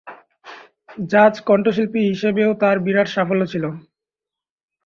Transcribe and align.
জাজ 1.09 1.35
কণ্ঠশিল্পী 1.47 2.01
হিসাবেও 2.09 2.51
তার 2.61 2.77
বিরাট 2.85 3.07
সাফল্য 3.15 3.43
ছিল। 3.53 3.63